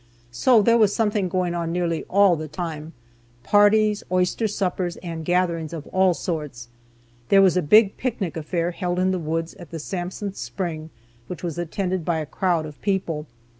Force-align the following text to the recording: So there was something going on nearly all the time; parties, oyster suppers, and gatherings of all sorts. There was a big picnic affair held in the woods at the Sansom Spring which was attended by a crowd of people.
So 0.31 0.63
there 0.63 0.79
was 0.79 0.95
something 0.95 1.29
going 1.29 1.53
on 1.53 1.71
nearly 1.71 2.05
all 2.05 2.35
the 2.35 2.47
time; 2.47 2.93
parties, 3.43 4.03
oyster 4.11 4.47
suppers, 4.47 4.97
and 4.97 5.23
gatherings 5.23 5.73
of 5.73 5.85
all 5.93 6.15
sorts. 6.15 6.69
There 7.29 7.39
was 7.43 7.55
a 7.55 7.61
big 7.61 7.97
picnic 7.97 8.35
affair 8.35 8.71
held 8.71 8.97
in 8.97 9.11
the 9.11 9.19
woods 9.19 9.53
at 9.59 9.69
the 9.69 9.77
Sansom 9.77 10.33
Spring 10.33 10.89
which 11.27 11.43
was 11.43 11.59
attended 11.59 12.03
by 12.03 12.17
a 12.17 12.25
crowd 12.25 12.65
of 12.65 12.81
people. 12.81 13.27